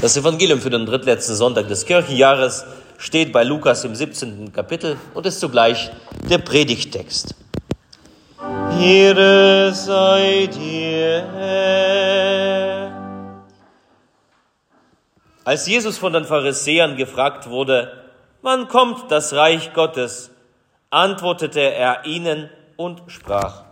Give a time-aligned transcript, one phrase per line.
[0.00, 2.64] Das Evangelium für den drittletzten Sonntag des Kirchenjahres
[2.96, 4.50] steht bei Lukas im 17.
[4.50, 5.90] Kapitel und ist zugleich
[6.26, 7.34] der Predigtext.
[8.80, 11.26] Ehre sei dir.
[15.44, 17.92] Als Jesus von den Pharisäern gefragt wurde,
[18.40, 20.30] wann kommt das Reich Gottes,
[20.88, 22.48] antwortete er ihnen
[22.78, 23.64] und sprach,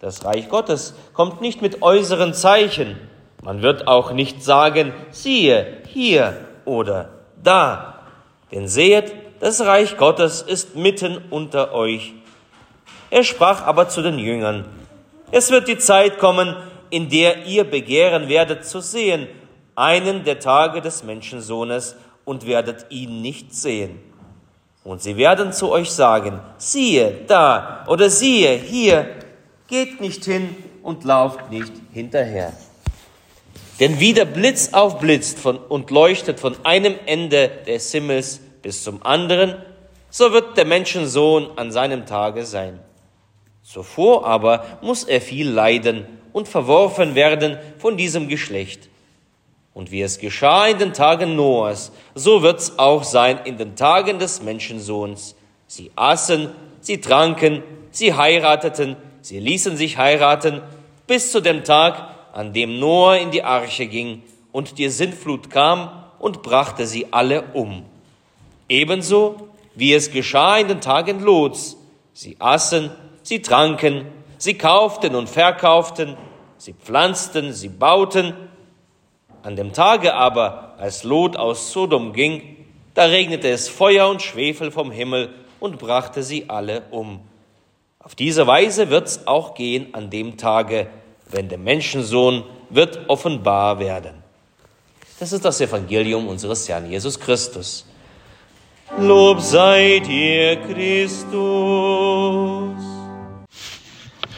[0.00, 2.96] das Reich Gottes kommt nicht mit äußeren Zeichen,
[3.44, 7.10] man wird auch nicht sagen, siehe, hier oder
[7.42, 8.00] da.
[8.50, 12.14] Denn sehet, das Reich Gottes ist mitten unter euch.
[13.10, 14.64] Er sprach aber zu den Jüngern,
[15.30, 16.56] es wird die Zeit kommen,
[16.88, 19.28] in der ihr begehren werdet zu sehen,
[19.74, 24.00] einen der Tage des Menschensohnes, und werdet ihn nicht sehen.
[24.82, 29.06] Und sie werden zu euch sagen, siehe da oder siehe hier,
[29.66, 32.54] geht nicht hin und lauft nicht hinterher.
[33.80, 39.02] Denn wie der Blitz aufblitzt von, und leuchtet von einem Ende des Himmels bis zum
[39.02, 39.56] anderen,
[40.10, 42.78] so wird der Menschensohn an seinem Tage sein.
[43.62, 48.88] Zuvor aber muss er viel leiden und verworfen werden von diesem Geschlecht.
[49.72, 54.20] Und wie es geschah in den Tagen Noahs, so wird's auch sein in den Tagen
[54.20, 55.34] des Menschensohns.
[55.66, 56.50] Sie aßen,
[56.80, 60.60] sie tranken, sie heirateten, sie ließen sich heiraten,
[61.08, 66.04] bis zu dem Tag, an dem Noah in die Arche ging und die Sintflut kam
[66.18, 67.84] und brachte sie alle um.
[68.68, 71.76] Ebenso wie es geschah in den Tagen Lots.
[72.12, 72.90] Sie aßen,
[73.22, 76.16] sie tranken, sie kauften und verkauften,
[76.58, 78.34] sie pflanzten, sie bauten.
[79.44, 82.56] An dem Tage aber, als Lot aus Sodom ging,
[82.94, 87.20] da regnete es Feuer und Schwefel vom Himmel und brachte sie alle um.
[88.00, 90.88] Auf diese Weise wird's auch gehen an dem Tage,
[91.30, 94.22] wenn der Menschensohn wird offenbar werden.
[95.18, 97.84] Das ist das Evangelium unseres Herrn Jesus Christus.
[98.98, 101.34] Lob sei dir, Christus.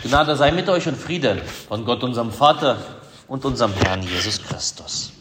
[0.02, 2.78] Gnade sei mit euch und Friede von Gott, unserem Vater
[3.28, 5.12] und unserem Herrn Jesus Christus.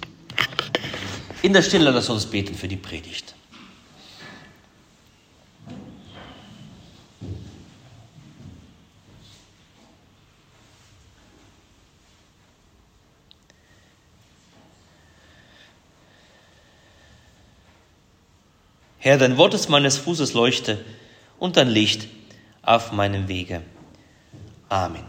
[1.42, 3.35] In der Stille lass uns beten für die Predigt.
[19.06, 20.84] Herr, dein Wort ist meines Fußes Leuchte
[21.38, 22.08] und dein Licht
[22.64, 23.62] auf meinem Wege.
[24.68, 25.04] Amen.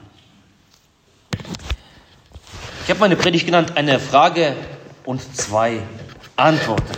[2.85, 4.55] Ich habe meine Predigt genannt, eine Frage
[5.07, 5.81] und zwei
[6.37, 6.93] Antworten.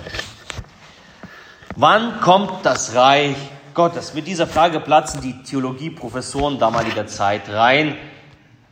[1.77, 3.37] Wann kommt das Reich
[3.75, 4.15] Gottes?
[4.15, 7.97] Mit dieser Frage platzen die Theologieprofessoren damaliger Zeit rein,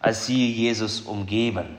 [0.00, 1.76] als sie Jesus umgeben.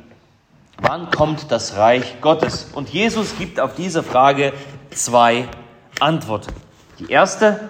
[0.78, 2.70] Wann kommt das Reich Gottes?
[2.74, 4.54] Und Jesus gibt auf diese Frage
[4.92, 5.67] zwei Antworten.
[6.02, 6.54] Antworten.
[7.00, 7.70] Die erste,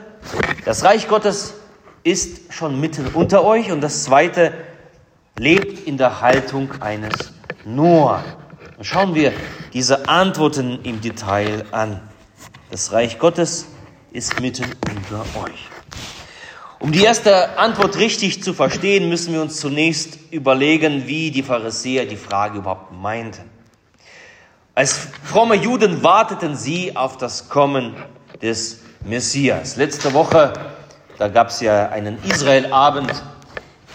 [0.66, 1.56] das Reich Gottes
[2.04, 4.54] ist schon mitten unter euch und das zweite,
[5.38, 7.34] lebt in der Haltung eines
[7.66, 8.24] Noah.
[8.78, 9.34] Und schauen wir
[9.74, 12.02] diese Antworten im Detail an.
[12.72, 13.68] Das Reich Gottes
[14.12, 15.68] ist mitten unter euch.
[16.80, 22.06] Um die erste Antwort richtig zu verstehen, müssen wir uns zunächst überlegen, wie die Pharisäer
[22.06, 23.50] die Frage überhaupt meinten.
[24.76, 27.96] Als fromme Juden warteten sie auf das Kommen
[28.42, 29.76] des Messias.
[29.76, 30.54] Letzte Woche,
[31.18, 33.12] da gab es ja einen Israelabend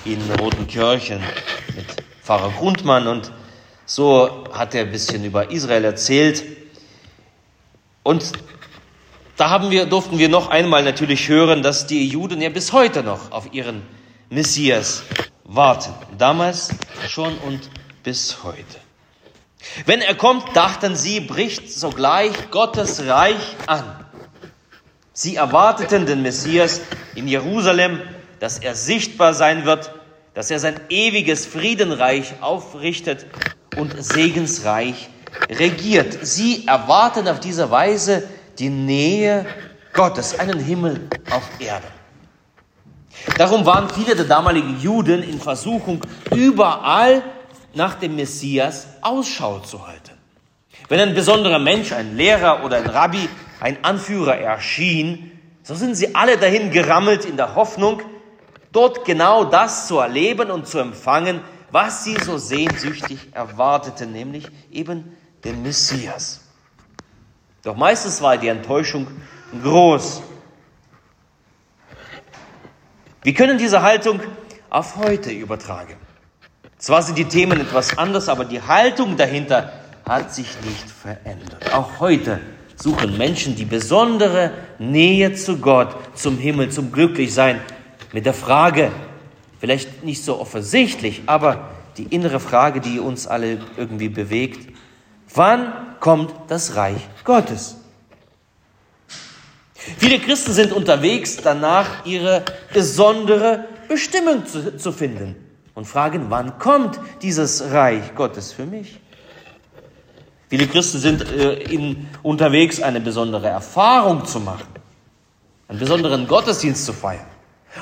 [0.04, 1.20] in Rotenkirchen
[1.75, 1.86] mit
[2.22, 3.32] Pfarrer Grundmann und
[3.84, 6.44] so hat er ein bisschen über Israel erzählt.
[8.03, 8.32] Und
[9.36, 13.03] da haben wir, durften wir noch einmal natürlich hören, dass die Juden ja bis heute
[13.03, 13.82] noch auf ihren
[14.30, 15.03] Messias
[15.44, 15.92] warten.
[16.19, 16.70] Damals
[17.09, 17.69] schon und
[18.03, 18.80] bis heute.
[19.86, 24.02] Wenn er kommt, dachten sie, bricht sogleich Gottes Reich an.
[25.12, 26.81] Sie erwarteten den Messias
[27.15, 28.00] in Jerusalem,
[28.41, 29.93] dass er sichtbar sein wird,
[30.34, 33.27] dass er sein ewiges Friedenreich aufrichtet
[33.77, 35.11] und segensreich
[35.51, 36.27] regiert.
[36.27, 38.27] Sie erwarten auf diese Weise
[38.59, 39.47] die Nähe
[39.92, 41.86] Gottes, einen Himmel auf Erde.
[43.36, 46.01] Darum waren viele der damaligen Juden in Versuchung,
[46.34, 47.22] überall
[47.75, 50.13] nach dem Messias Ausschau zu halten.
[50.89, 53.28] Wenn ein besonderer Mensch, ein Lehrer oder ein Rabbi
[53.62, 55.30] ein Anführer erschien,
[55.62, 58.03] so sind sie alle dahin gerammelt in der Hoffnung,
[58.72, 65.16] dort genau das zu erleben und zu empfangen, was sie so sehnsüchtig erwarteten, nämlich eben
[65.44, 66.41] den Messias.
[67.62, 69.06] Doch meistens war die Enttäuschung
[69.62, 70.22] groß.
[73.22, 74.18] Wir können diese Haltung
[74.70, 75.94] auf heute übertragen.
[76.78, 79.72] Zwar sind die Themen etwas anders, aber die Haltung dahinter
[80.04, 81.72] hat sich nicht verändert.
[81.72, 82.41] Auch heute
[82.83, 84.51] suchen Menschen die besondere
[84.81, 87.61] Nähe zu Gott, zum Himmel, zum Glücklichsein
[88.13, 88.91] mit der Frage,
[89.61, 94.75] vielleicht nicht so offensichtlich, aber die innere Frage, die uns alle irgendwie bewegt,
[95.33, 97.77] wann kommt das Reich Gottes?
[99.75, 105.37] Viele Christen sind unterwegs, danach ihre besondere Bestimmung zu, zu finden
[105.75, 108.99] und fragen, wann kommt dieses Reich Gottes für mich?
[110.53, 114.66] Viele Christen sind äh, in, unterwegs, eine besondere Erfahrung zu machen,
[115.66, 117.25] einen besonderen Gottesdienst zu feiern,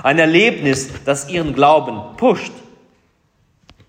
[0.05, 2.53] ein Erlebnis, das ihren Glauben pusht.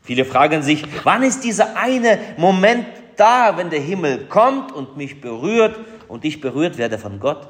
[0.02, 2.88] Viele fragen sich, wann ist dieser eine Moment
[3.18, 5.78] da, wenn der Himmel kommt und mich berührt
[6.08, 7.48] und ich berührt werde von Gott?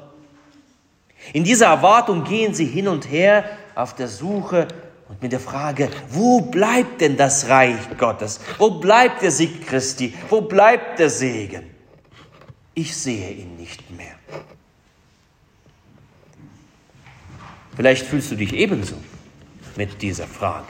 [1.32, 4.68] In dieser Erwartung gehen sie hin und her auf der Suche
[5.12, 8.40] und mit der Frage, wo bleibt denn das Reich Gottes?
[8.56, 10.14] Wo bleibt der Sieg Christi?
[10.30, 11.68] Wo bleibt der Segen?
[12.72, 14.14] Ich sehe ihn nicht mehr.
[17.76, 18.94] Vielleicht fühlst du dich ebenso
[19.76, 20.68] mit dieser Frage.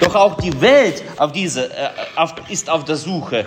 [0.00, 3.46] Doch auch die Welt auf diese, äh, auf, ist auf der Suche.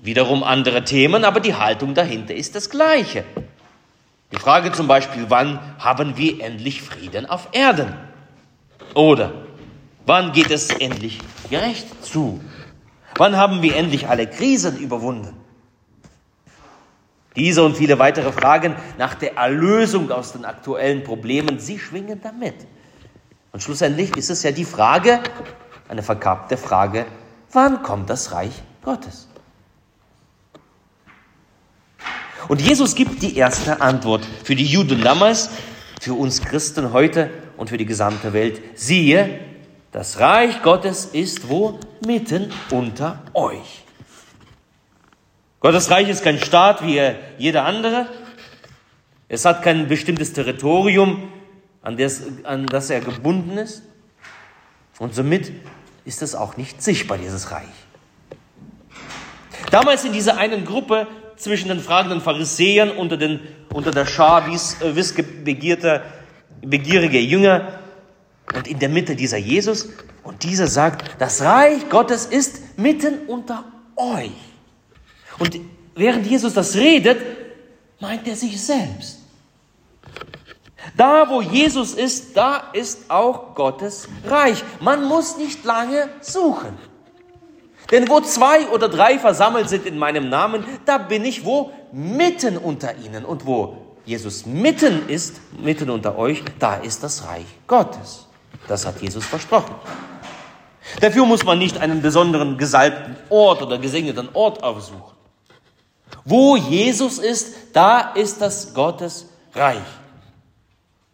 [0.00, 3.24] Wiederum andere Themen, aber die Haltung dahinter ist das gleiche.
[4.32, 8.07] Die Frage zum Beispiel, wann haben wir endlich Frieden auf Erden?
[8.98, 9.32] Oder
[10.06, 12.40] wann geht es endlich gerecht zu?
[13.14, 15.36] Wann haben wir endlich alle Krisen überwunden?
[17.36, 22.56] Diese und viele weitere Fragen nach der Erlösung aus den aktuellen Problemen, sie schwingen damit.
[23.52, 25.20] Und schlussendlich ist es ja die Frage,
[25.88, 27.06] eine verkappte Frage,
[27.52, 29.28] wann kommt das Reich Gottes?
[32.48, 35.50] Und Jesus gibt die erste Antwort für die Juden damals,
[36.00, 38.62] für uns Christen heute und für die gesamte Welt.
[38.74, 39.40] Siehe,
[39.92, 41.78] das Reich Gottes ist wo?
[42.06, 43.84] Mitten unter euch.
[45.60, 47.00] Gottes Reich ist kein Staat wie
[47.36, 48.06] jeder andere.
[49.28, 51.30] Es hat kein bestimmtes Territorium,
[51.82, 53.82] an das, an das er gebunden ist.
[54.98, 55.52] Und somit
[56.04, 57.66] ist es auch nicht sichtbar, dieses Reich.
[59.70, 63.40] Damals in dieser einen Gruppe zwischen den fragenden Pharisäern unter, den,
[63.72, 66.02] unter der Schar wies, äh, wissbegierte,
[66.62, 67.80] begierige Jünger
[68.54, 69.88] und in der Mitte dieser Jesus.
[70.22, 73.64] Und dieser sagt, das Reich Gottes ist mitten unter
[73.96, 74.30] euch.
[75.38, 75.58] Und
[75.94, 77.18] während Jesus das redet,
[78.00, 79.18] meint er sich selbst.
[80.96, 84.62] Da, wo Jesus ist, da ist auch Gottes Reich.
[84.80, 86.76] Man muss nicht lange suchen.
[87.90, 91.72] Denn wo zwei oder drei versammelt sind in meinem Namen, da bin ich wo?
[91.92, 93.24] Mitten unter ihnen.
[93.24, 98.26] Und wo Jesus mitten ist, mitten unter euch, da ist das Reich Gottes.
[98.66, 99.74] Das hat Jesus versprochen.
[101.02, 105.14] Dafür muss man nicht einen besonderen gesalbten Ort oder gesegneten Ort aufsuchen.
[106.24, 109.76] Wo Jesus ist, da ist das Gottes Reich.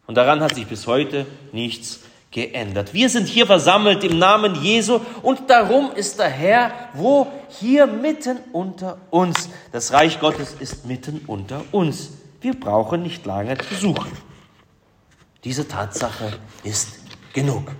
[0.06, 1.98] Und daran hat sich bis heute nichts
[2.30, 2.94] geändert.
[2.94, 7.26] Wir sind hier versammelt im Namen Jesu und darum ist der Herr wo?
[7.58, 9.48] Hier mitten unter uns.
[9.72, 12.10] Das Reich Gottes ist mitten unter uns.
[12.44, 14.12] Wir brauchen nicht lange zu suchen.
[15.44, 16.30] Diese Tatsache
[16.62, 16.98] ist
[17.32, 17.72] genug.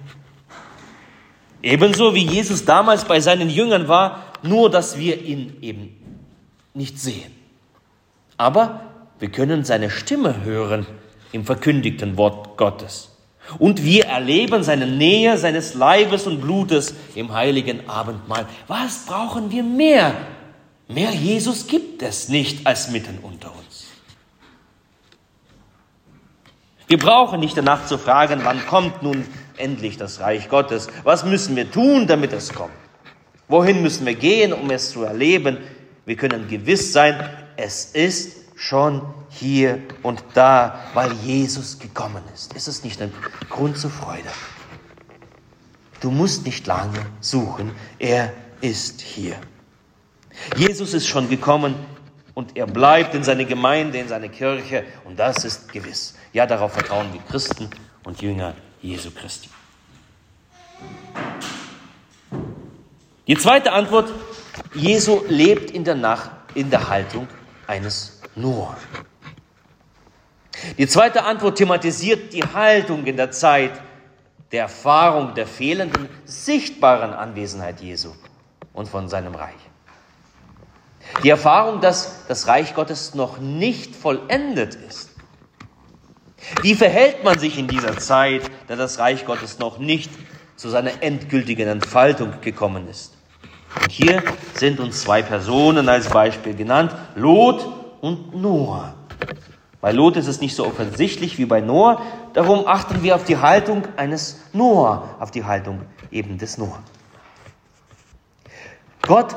[1.61, 5.95] Ebenso wie Jesus damals bei seinen Jüngern war, nur dass wir ihn eben
[6.73, 7.31] nicht sehen.
[8.39, 8.81] Aber
[9.19, 10.87] wir können seine Stimme hören
[11.33, 13.11] im verkündigten Wort Gottes.
[13.59, 18.47] Und wir erleben seine Nähe seines Leibes und Blutes im heiligen Abendmahl.
[18.67, 20.15] Was brauchen wir mehr?
[20.89, 23.74] Mehr Jesus gibt es nicht als mitten unter uns.
[26.87, 29.27] Wir brauchen nicht danach zu fragen, wann kommt nun
[29.57, 30.89] endlich das Reich Gottes?
[31.03, 32.73] Was müssen wir tun, damit es kommt?
[33.49, 35.59] Wohin müssen wir gehen, um es zu erleben?
[36.05, 42.53] Wir können gewiss sein, es ist schon hier und da, weil Jesus gekommen ist.
[42.55, 43.13] Ist es nicht ein
[43.49, 44.29] Grund zur Freude?
[46.01, 49.37] Du musst nicht lange suchen, er ist hier.
[50.57, 51.75] Jesus ist schon gekommen
[52.35, 56.15] und er bleibt in seine Gemeinde, in seine Kirche und das ist gewiss.
[56.33, 57.71] Ja, darauf vertrauen wir Christen
[58.05, 59.49] und Jünger Jesu Christi.
[63.27, 64.13] Die zweite Antwort,
[64.75, 67.27] Jesu lebt in der Nacht in der Haltung
[67.67, 68.77] eines nur.
[70.77, 73.81] Die zweite Antwort thematisiert die Haltung in der Zeit
[74.53, 78.13] der Erfahrung der fehlenden sichtbaren Anwesenheit Jesu
[78.73, 79.55] und von seinem Reich.
[81.23, 85.11] Die Erfahrung, dass das Reich Gottes noch nicht vollendet ist.
[86.61, 90.11] Wie verhält man sich in dieser Zeit, da das Reich Gottes noch nicht
[90.57, 93.15] zu seiner endgültigen Entfaltung gekommen ist?
[93.81, 94.23] Und hier
[94.55, 97.67] sind uns zwei Personen als Beispiel genannt, Lot
[98.01, 98.95] und Noah.
[99.81, 102.01] Bei Lot ist es nicht so offensichtlich wie bei Noah,
[102.33, 106.83] darum achten wir auf die Haltung eines Noah, auf die Haltung eben des Noah.
[109.07, 109.35] Gott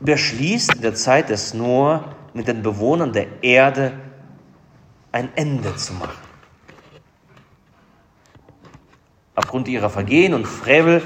[0.00, 3.92] beschließt in der Zeit des Noah mit den Bewohnern der Erde
[5.12, 6.28] ein Ende zu machen.
[9.34, 11.02] Aufgrund ihrer Vergehen und Frevel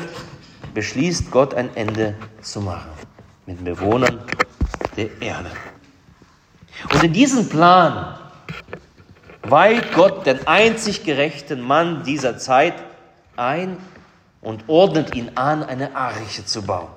[0.74, 2.90] beschließt Gott ein Ende zu machen
[3.46, 4.20] mit den Bewohnern
[4.96, 5.50] der Erde.
[6.92, 8.18] Und in diesen Plan
[9.42, 12.74] weiht Gott den einzig gerechten Mann dieser Zeit
[13.36, 13.76] ein
[14.40, 16.88] und ordnet ihn an, eine Arche zu bauen,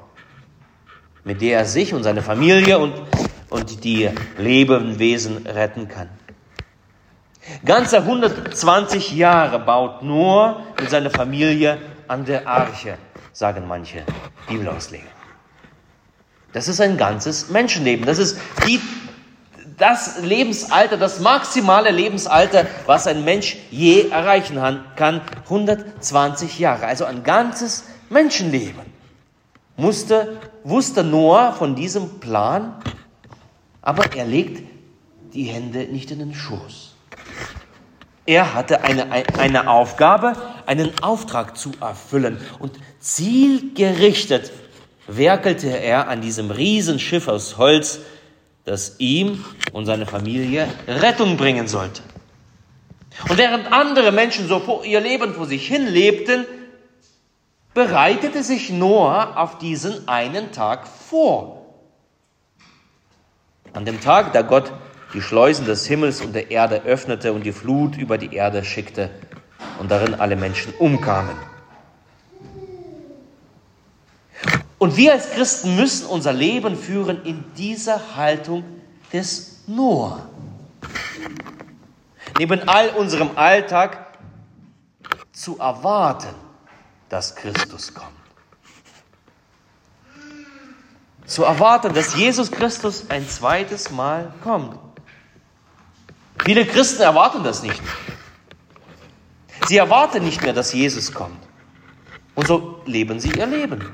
[1.25, 2.93] mit der er sich und seine Familie und,
[3.49, 6.07] und die Lebewesen retten kann.
[7.65, 11.77] Ganze 120 Jahre baut Noah mit seiner Familie
[12.07, 12.97] an der Arche,
[13.33, 14.03] sagen manche
[14.47, 15.03] Bibelausleger.
[16.53, 18.05] Das ist ein ganzes Menschenleben.
[18.05, 18.79] Das ist die,
[19.77, 24.59] das Lebensalter, das maximale Lebensalter, was ein Mensch je erreichen
[24.95, 25.21] kann.
[25.43, 28.94] 120 Jahre, also ein ganzes Menschenleben.
[29.77, 32.75] Musste, wusste Noah von diesem Plan,
[33.81, 34.63] aber er legt
[35.33, 36.93] die Hände nicht in den Schoß.
[38.25, 44.51] Er hatte eine, eine Aufgabe, einen Auftrag zu erfüllen und zielgerichtet
[45.07, 47.99] werkelte er an diesem Riesenschiff aus Holz,
[48.63, 52.01] das ihm und seine Familie Rettung bringen sollte.
[53.29, 56.45] Und während andere Menschen so ihr Leben vor sich hin lebten,
[57.75, 61.65] bereitete sich Noah auf diesen einen Tag vor.
[63.73, 64.71] An dem Tag, da Gott
[65.13, 69.09] die Schleusen des Himmels und der Erde öffnete und die Flut über die Erde schickte
[69.79, 71.35] und darin alle Menschen umkamen.
[74.77, 78.63] Und wir als Christen müssen unser Leben führen in dieser Haltung
[79.11, 80.29] des Noah.
[82.39, 84.17] Neben all unserem Alltag
[85.33, 86.44] zu erwarten,
[87.09, 88.11] dass Christus kommt.
[91.25, 94.77] Zu erwarten, dass Jesus Christus ein zweites Mal kommt.
[96.43, 97.81] Viele Christen erwarten das nicht.
[99.67, 101.39] Sie erwarten nicht mehr, dass Jesus kommt.
[102.35, 103.89] Und so leben sie ihr Leben,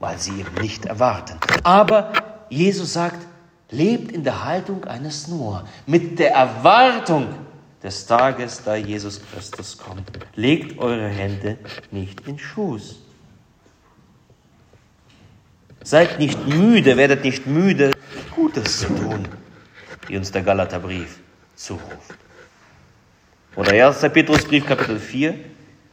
[0.00, 1.38] weil sie eben nicht erwarten.
[1.62, 2.12] Aber
[2.48, 3.26] Jesus sagt,
[3.70, 7.28] lebt in der Haltung eines Noah, mit der Erwartung
[7.82, 10.10] des Tages, da Jesus Christus kommt.
[10.34, 11.58] Legt eure Hände
[11.90, 13.00] nicht in Schoß.
[15.82, 17.92] Seid nicht müde, werdet nicht müde,
[18.34, 19.26] Gutes zu tun,
[20.06, 21.18] wie uns der Galaterbrief
[21.56, 22.14] zuruft.
[23.56, 24.00] Oder 1.
[24.12, 25.34] Petrusbrief Kapitel 4.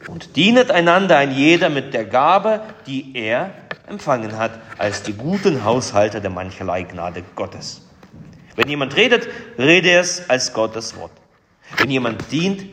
[0.08, 3.52] Und dienet einander ein jeder mit der Gabe, die er
[3.88, 7.82] empfangen hat, als die guten Haushalter der mancherlei Gnade Gottes.
[8.56, 9.28] Wenn jemand redet,
[9.58, 11.12] rede es als Gottes Wort.
[11.76, 12.66] Wenn jemand dient,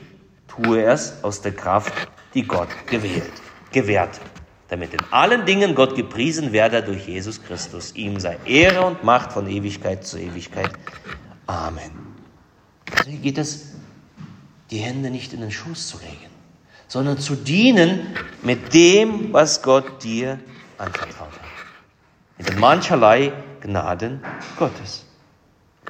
[0.46, 1.92] tue er es aus der Kraft,
[2.34, 3.32] die Gott gewählt,
[3.72, 4.20] gewährt,
[4.68, 7.94] damit in allen Dingen Gott gepriesen werde durch Jesus Christus.
[7.94, 10.70] Ihm sei Ehre und Macht von Ewigkeit zu Ewigkeit.
[11.46, 11.90] Amen.
[12.90, 13.72] Also hier geht es,
[14.70, 16.30] die Hände nicht in den Schoß zu legen,
[16.88, 20.38] sondern zu dienen mit dem, was Gott dir
[20.78, 21.40] anvertraut hat.
[22.38, 24.20] Mit mancherlei Gnaden
[24.58, 25.04] Gottes.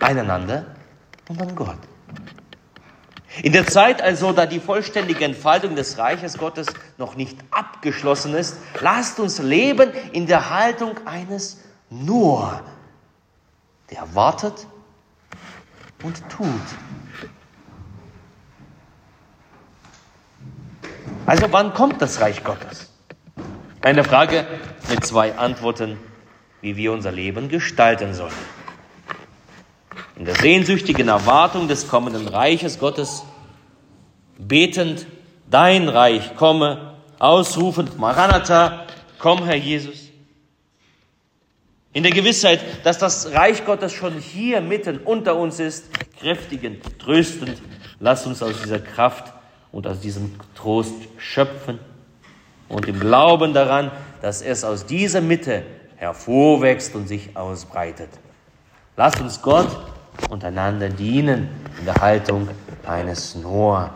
[0.00, 0.74] Einander
[1.28, 1.78] und an Gott.
[3.42, 8.58] In der Zeit also, da die vollständige Entfaltung des Reiches Gottes noch nicht abgeschlossen ist,
[8.80, 11.60] lasst uns leben in der Haltung eines
[11.90, 12.62] Nur,
[13.90, 14.66] der wartet
[16.02, 16.46] und tut.
[21.26, 22.92] Also wann kommt das Reich Gottes?
[23.82, 24.46] Eine Frage
[24.88, 25.98] mit zwei Antworten,
[26.60, 28.32] wie wir unser Leben gestalten sollen.
[30.16, 33.24] In der sehnsüchtigen Erwartung des kommenden Reiches Gottes,
[34.38, 35.06] betend,
[35.50, 38.86] dein Reich komme, ausrufend, Maranatha,
[39.18, 40.08] komm Herr Jesus.
[41.92, 45.86] In der Gewissheit, dass das Reich Gottes schon hier mitten unter uns ist,
[46.18, 47.60] kräftigend, tröstend,
[48.00, 49.32] lass uns aus dieser Kraft
[49.70, 51.78] und aus diesem Trost schöpfen
[52.68, 53.90] und im Glauben daran,
[54.22, 55.64] dass es aus dieser Mitte
[55.96, 58.08] hervorwächst und sich ausbreitet.
[58.96, 59.68] Lasst uns Gott
[60.30, 62.48] untereinander dienen in der Haltung
[62.86, 63.94] eines Noah,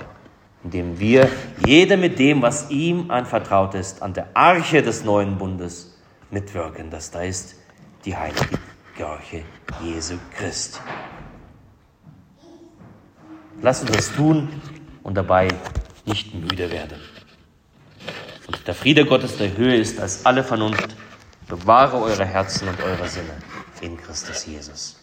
[0.64, 1.28] indem wir
[1.64, 5.96] jeder mit dem, was ihm anvertraut ist, an der Arche des neuen Bundes
[6.30, 6.90] mitwirken.
[6.90, 7.56] Das da ist
[8.04, 8.58] die heilige
[8.96, 9.42] Kirche
[9.82, 10.80] Jesu Christi.
[13.60, 14.48] Lass uns das tun
[15.02, 15.48] und dabei
[16.06, 17.00] nicht müde werden.
[18.46, 20.96] Und der Friede Gottes, der höher ist als alle Vernunft,
[21.48, 23.32] Bewahre eure Herzen und eure Sinne
[23.80, 24.96] in Christus Jesus.